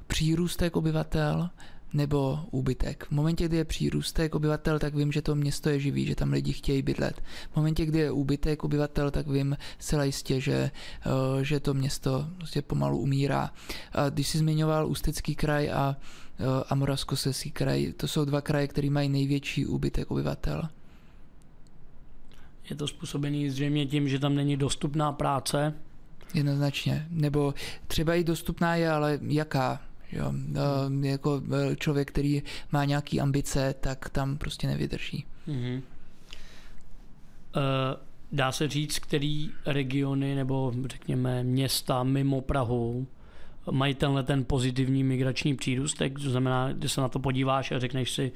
[0.07, 1.51] přírůstek obyvatel
[1.92, 3.05] nebo úbytek.
[3.05, 6.33] V momentě, kdy je přírůstek obyvatel, tak vím, že to město je živý, že tam
[6.33, 7.22] lidi chtějí bydlet.
[7.53, 10.70] V momentě, kdy je úbytek obyvatel, tak vím zcela jistě, že,
[11.07, 13.50] eh, že to město prostě pomalu umírá.
[13.92, 15.96] A když jsi zmiňoval Ústecký kraj a,
[16.38, 20.68] eh, a Moravskoslezský kraj, to jsou dva kraje, které mají největší úbytek obyvatel.
[22.70, 25.74] Je to způsobený zřejmě tím, že tam není dostupná práce.
[26.35, 27.07] Jednoznačně.
[27.11, 27.55] Nebo
[27.87, 29.81] třeba i dostupná je, ale jaká?
[30.12, 31.05] Jo, hmm.
[31.05, 31.42] jako
[31.73, 32.42] e, člověk, který
[32.73, 35.25] má nějaký ambice, tak tam prostě nevydrží.
[35.49, 35.83] Mm-hmm.
[37.57, 38.01] Uh,
[38.33, 43.07] dá se říct, který regiony nebo řekněme města mimo Prahu
[43.70, 48.11] mají tenhle ten pozitivní migrační přírůstek, to znamená, když se na to podíváš a řekneš
[48.11, 48.33] si,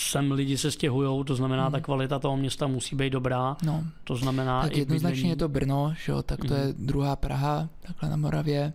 [0.00, 1.72] sem lidi se stěhují, to znamená, hmm.
[1.72, 3.56] ta kvalita toho města musí být dobrá.
[3.62, 3.84] No.
[4.04, 5.30] To znamená tak jednoznačně bydlení.
[5.30, 6.62] je to Brno, že jo, tak to hmm.
[6.62, 8.72] je druhá Praha, takhle na Moravě.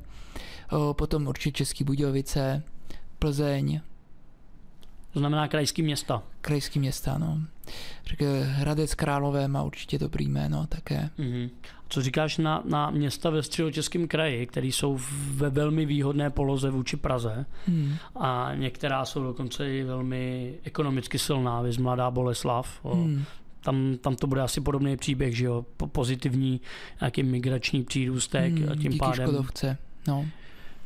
[0.94, 2.64] Potom určitě Český Budějovice,
[3.20, 3.82] Plzeň.
[5.14, 6.24] To znamená krajský města.
[6.42, 7.40] Krajský města, no.
[8.06, 11.10] Řekl, Hradec Králové má určitě dobrý jméno také.
[11.20, 11.50] Mm-hmm.
[11.90, 15.00] Co říkáš na, na města ve středočeském kraji, které jsou
[15.32, 17.96] ve velmi výhodné poloze vůči Praze hmm.
[18.16, 22.80] a některá jsou dokonce i velmi ekonomicky silná, viz Mladá Boleslav.
[22.86, 23.24] Hmm.
[23.62, 26.62] Tam, tam to bude asi podobný příběh, že jo, pozitivní
[27.02, 29.28] nějaký migrační přírůstek hmm, a tím díky pádem...
[29.28, 29.78] Škodovce.
[30.08, 30.26] No.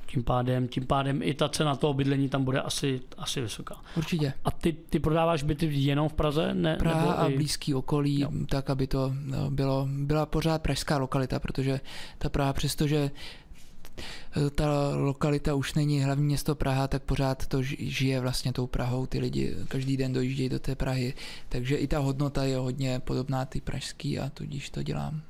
[0.05, 3.75] Tím pádem, tím pádem i ta cena toho bydlení tam bude asi, asi vysoká.
[3.97, 4.33] Určitě.
[4.45, 6.53] A ty, ty prodáváš byty jenom v Praze?
[6.53, 7.35] Ne, Praha nebo a i...
[7.35, 8.31] blízký okolí, jo.
[8.49, 11.79] tak aby to no, bylo, byla pořád pražská lokalita, protože
[12.17, 18.19] ta Praha, přestože e, ta lokalita už není hlavní město Praha, tak pořád to žije
[18.19, 19.05] vlastně tou Prahou.
[19.05, 21.13] Ty lidi každý den dojíždějí do té Prahy,
[21.49, 25.21] takže i ta hodnota je hodně podobná ty pražský a tudíž to dělám.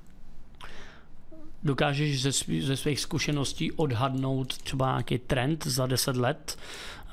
[1.67, 6.57] Dokážeš ze, svý, ze svých zkušeností odhadnout třeba nějaký trend za 10 let?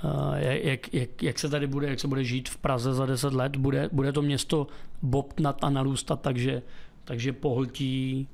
[0.04, 3.32] Eh, jak, jak, jak, se tady bude, jak se bude žít v Praze za 10
[3.32, 3.56] let?
[3.56, 4.66] Bude, bude to město
[5.02, 6.62] bobtnat a narůstat, takže,
[7.04, 8.28] takže pohltí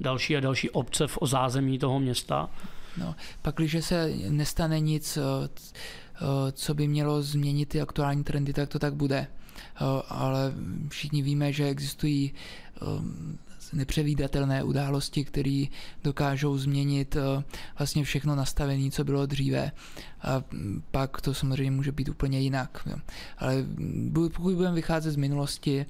[0.00, 2.50] další a další obce v zázemí toho města?
[2.96, 5.48] No, pak, když se nestane nic, eh,
[6.16, 9.26] eh, co by mělo změnit ty aktuální trendy, tak to tak bude.
[10.08, 10.52] Ale
[10.88, 12.32] všichni víme, že existují
[13.72, 15.64] nepřevídatelné události, které
[16.04, 17.42] dokážou změnit eh,
[17.78, 19.72] vlastně všechno nastavení, co bylo dříve.
[20.22, 20.42] A
[20.90, 22.88] pak to samozřejmě může být úplně jinak.
[23.38, 23.64] Ale
[24.34, 25.86] pokud budeme vycházet z minulosti,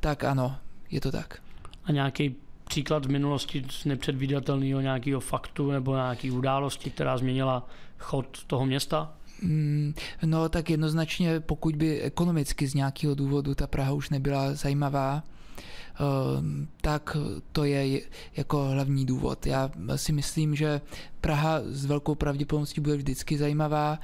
[0.00, 0.56] tak ano,
[0.90, 1.42] je to tak.
[1.84, 2.34] A nějaký
[2.68, 9.12] příklad v minulosti z nepředvídatelného nějakého faktu nebo nějaké události, která změnila chod toho města?
[9.42, 15.22] Mm, no tak jednoznačně, pokud by ekonomicky z nějakého důvodu ta Praha už nebyla zajímavá,
[16.80, 17.16] tak
[17.52, 18.00] to je
[18.36, 19.46] jako hlavní důvod.
[19.46, 20.80] Já si myslím, že
[21.20, 23.98] Praha s velkou pravděpodobností bude vždycky zajímavá,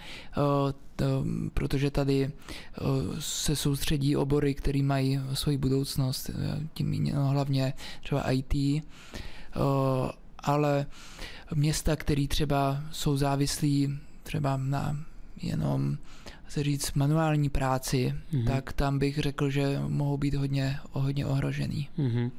[0.99, 2.81] ehm, protože tady eh,
[3.19, 8.81] se soustředí obory, které mají svoji budoucnost, eh, tím no, hlavně třeba IT, eh,
[10.39, 10.87] ale
[11.55, 14.97] města, které třeba jsou závislí třeba na
[15.43, 15.97] jenom
[16.55, 18.47] se říct manuální práci, mm-hmm.
[18.47, 21.89] tak tam bych řekl, že mohou být hodně, hodně ohrožený.
[21.99, 22.31] Mm-hmm.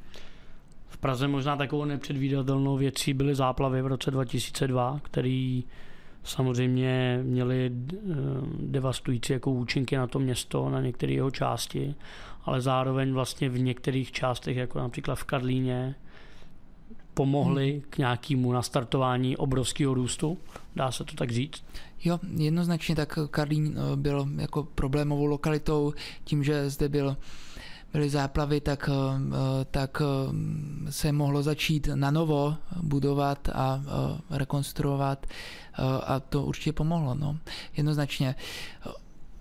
[0.88, 5.64] V Praze možná takovou nepředvídatelnou věcí byly záplavy v roce 2002, který
[6.24, 7.96] samozřejmě měli eh,
[8.60, 11.94] devastující jako účinky na to město, na některé jeho části,
[12.44, 15.94] ale zároveň vlastně v některých částech, jako například v Karlíně,
[17.16, 20.38] pomohly k nějakému nastartování obrovského růstu,
[20.76, 21.64] dá se to tak říct?
[22.04, 27.16] Jo, jednoznačně tak Karlín eh, byl jako problémovou lokalitou tím, že zde byl
[27.92, 33.82] byly záplavy, tak, eh, tak eh, se mohlo začít na novo budovat a
[34.30, 35.26] rekonstruovat
[36.06, 37.14] a to určitě pomohlo.
[37.14, 37.36] No.
[37.76, 38.34] Jednoznačně.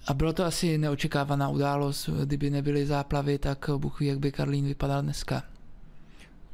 [0.08, 4.66] A bylo to asi neočekávaná událost, kdyby nebyly záplavy, tak Bůh ví, jak by Karlín
[4.66, 5.44] vypadal dneska.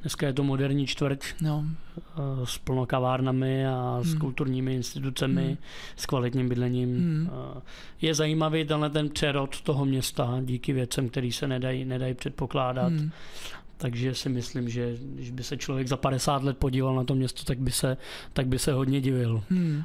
[0.02, 1.66] Dneska je to moderní čtvrť no.
[1.98, 4.20] Eh, s plno kavárnami a s hmm.
[4.20, 5.58] kulturními institucemi, hmm.
[5.96, 6.90] s kvalitním bydlením.
[6.90, 7.30] Hmm.
[7.30, 7.62] Eh,
[8.02, 12.94] je zajímavý tenhle ten přerod toho města díky věcem, které se nedají, nedají předpokládat.
[12.94, 13.12] Hmm.
[13.78, 17.44] Takže si myslím, že když by se člověk za 50 let podíval na to město,
[17.44, 17.98] tak by se,
[18.34, 19.44] tak by se hodně divil.
[19.50, 19.84] Hmm.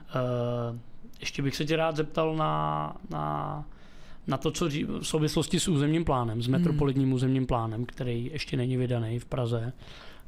[0.72, 0.79] Uh,
[1.20, 3.64] ještě bych se tě rád zeptal na, na
[4.26, 7.12] na to, co v souvislosti s územním plánem, s metropolitním hmm.
[7.12, 9.72] územním plánem, který ještě není vydaný v Praze.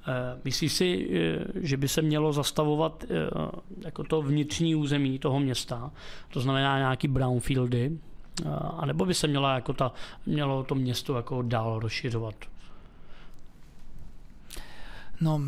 [0.07, 3.31] Eh, myslíš si, eh, že by se mělo zastavovat eh,
[3.85, 5.90] jako to vnitřní území toho města,
[6.33, 7.99] to znamená nějaký brownfieldy,
[8.77, 9.92] anebo by se měla jako ta,
[10.27, 12.35] mělo to město jako dál rozšiřovat?
[15.21, 15.40] No,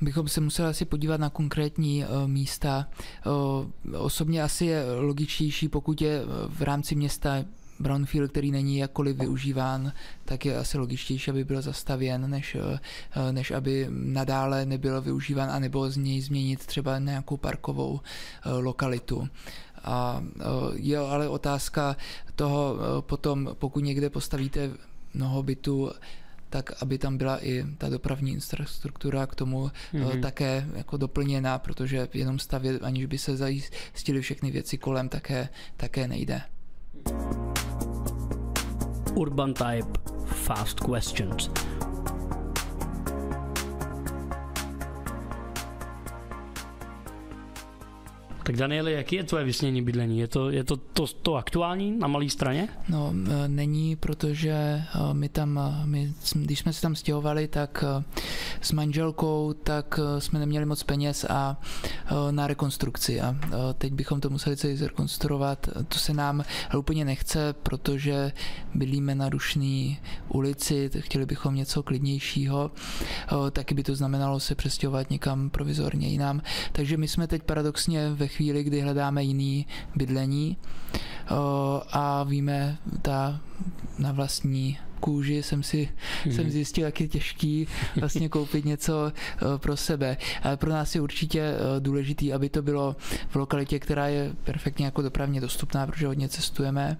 [0.00, 2.86] bychom se museli asi podívat na konkrétní uh, místa.
[3.26, 7.44] Uh, osobně asi je logičtější, pokud je v rámci města
[7.80, 9.92] brownfield, který není jakkoliv využíván,
[10.24, 15.90] tak je asi logičtější, aby byl zastavěn, než, eh, než aby nadále nebyl využíván, anebo
[15.90, 19.28] z něj změnit třeba nějakou parkovou eh, lokalitu.
[19.84, 21.96] A eh, je ale otázka
[22.34, 24.70] toho potom, pokud někde postavíte
[25.14, 25.90] mnoho bytů,
[26.50, 30.20] tak aby tam byla i ta dopravní infrastruktura k tomu mm-hmm.
[30.20, 36.08] také jako doplněná, protože jenom stavět, aniž by se zajistili všechny věci kolem, také, také
[36.08, 36.42] nejde.
[39.18, 41.48] Urban Type Fast Questions.
[48.46, 50.18] Tak Danieli, jaký je tvoje vysnění bydlení?
[50.18, 52.68] Je to, je to, to, to aktuální na malé straně?
[52.88, 57.84] No, e, není, protože e, my tam, e, my, když jsme se tam stěhovali, tak
[58.60, 61.60] s manželkou, tak jsme neměli moc peněz a
[62.30, 63.36] na rekonstrukci a
[63.78, 65.68] teď bychom to museli celý zrekonstruovat.
[65.88, 66.44] To se nám
[66.78, 68.32] úplně nechce, protože
[68.74, 69.96] bydlíme na rušné
[70.28, 72.70] ulici, chtěli bychom něco klidnějšího,
[73.50, 76.42] taky by to znamenalo se přestěhovat někam provizorně jinam.
[76.72, 79.66] Takže my jsme teď paradoxně ve chvíli, kdy hledáme jiný
[79.96, 80.56] bydlení
[81.92, 83.40] a víme ta
[83.98, 85.88] na vlastní kůži jsem si
[86.26, 86.32] mm.
[86.32, 87.66] jsem zjistil, jak je těžký
[87.96, 89.12] vlastně koupit něco
[89.56, 90.16] pro sebe.
[90.42, 92.96] Ale pro nás je určitě důležitý, aby to bylo
[93.28, 96.96] v lokalitě, která je perfektně jako dopravně dostupná, protože hodně cestujeme.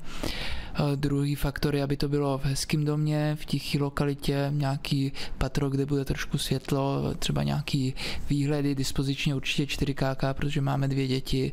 [0.95, 5.87] Druhý faktor je, aby to bylo v hezkém domě, v tiché lokalitě, nějaký patro, kde
[5.87, 7.95] bude trošku světlo, třeba nějaký
[8.31, 11.53] výhledy, dispozičně určitě 4K, protože máme dvě děti.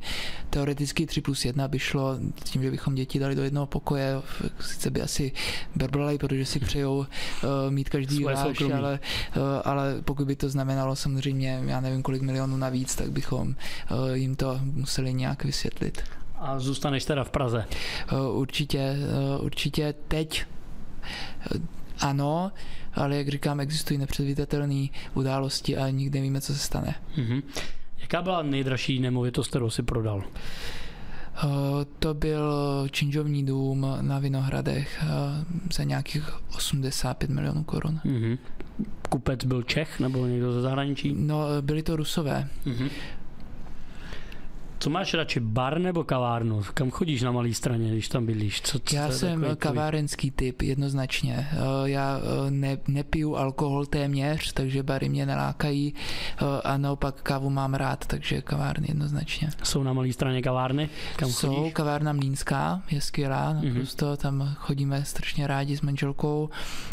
[0.50, 4.16] Teoreticky 3 plus 1 by šlo tím, že bychom děti dali do jednoho pokoje,
[4.60, 5.32] sice by asi
[5.76, 7.06] berblali, protože si přejou uh,
[7.70, 9.00] mít každý váš, ale,
[9.36, 14.12] uh, ale pokud by to znamenalo samozřejmě, já nevím kolik milionů navíc, tak bychom uh,
[14.14, 16.04] jim to museli nějak vysvětlit.
[16.44, 17.66] A zůstaneš teda v Praze?
[18.32, 18.96] Určitě,
[19.40, 20.46] určitě teď
[22.00, 22.52] ano,
[22.94, 26.96] ale jak říkám, existují nepředvídatelné události a nikdy nevíme, co se stane.
[27.18, 27.44] Mm-hmm.
[28.02, 30.24] Jaká byla nejdražší nemovitost, kterou si prodal?
[32.00, 32.54] To byl
[32.92, 35.04] činžovní dům na Vinohradech
[35.74, 38.00] za nějakých 85 milionů korun.
[38.06, 38.38] Mm-hmm.
[39.10, 41.16] Kupec byl Čech nebo někdo ze zahraničí?
[41.18, 42.48] No, byli to Rusové.
[42.66, 42.90] Mm-hmm.
[44.84, 46.62] Co máš radši, bar nebo kavárnu?
[46.74, 48.62] Kam chodíš na malé straně, když tam bydlíš?
[48.62, 51.48] Co, co já jsem kavárenský typ, jednoznačně.
[51.52, 57.50] Eh, já eh, ne, nepiju alkohol téměř, takže bary mě nelákají eh, a naopak kávu
[57.50, 59.50] mám rád, takže kavárny jednoznačně.
[59.64, 60.90] Jsou na malé straně kavárny?
[61.16, 61.74] Kam Jsou, chodíš?
[61.74, 64.18] kavárna Mlínská je skvělá, naprosto, mm-hmm.
[64.18, 66.50] tam chodíme strašně rádi s manželkou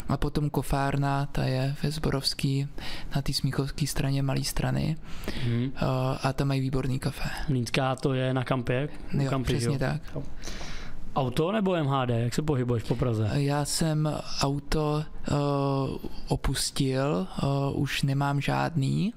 [0.09, 2.67] a potom kofárna, ta je ve Zborovský
[3.15, 5.71] na té smíchovské straně malé strany mm-hmm.
[6.23, 7.29] a tam mají výborný kafe.
[7.49, 8.89] Mlínská říká, to je na kampě.
[9.13, 9.79] Jo, kampy, přesně jo.
[9.79, 10.01] tak.
[11.15, 12.09] Auto nebo MHD?
[12.09, 13.29] Jak se pohybuješ po Praze?
[13.33, 14.09] Já jsem
[14.41, 19.13] auto uh, opustil, uh, už nemám žádný.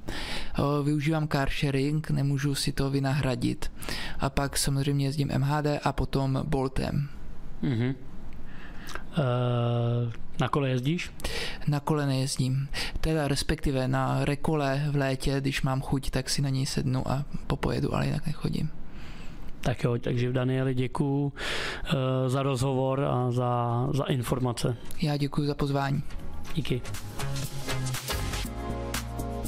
[0.59, 3.73] Uh, využívám car sharing, nemůžu si to vynahradit.
[4.19, 7.09] A pak samozřejmě jezdím MHD a potom Boltem.
[7.63, 7.95] Uh-huh.
[9.19, 11.11] Uh, na kole jezdíš?
[11.69, 12.69] Na kole nejezdím.
[13.01, 17.25] Teda respektive na rekole v létě, když mám chuť, tak si na něj sednu a
[17.47, 18.71] popojedu, ale jinak nechodím.
[19.61, 21.33] Tak jo, takže Danieli děkuju uh,
[22.27, 24.77] za rozhovor a za, za informace.
[25.03, 26.03] Já děkuji za pozvání.
[26.55, 26.83] Díky.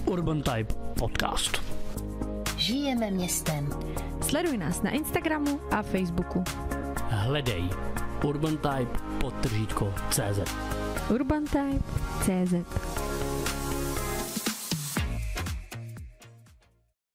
[0.05, 1.63] Urban Type Podcast.
[2.57, 3.69] Žijeme městem.
[4.21, 6.45] Sleduj nás na Instagramu a Facebooku.
[7.27, 7.65] Hledej
[8.25, 10.41] Urban Type podtržítko CZ.
[11.11, 11.85] Urban Type
[12.23, 12.55] CZ.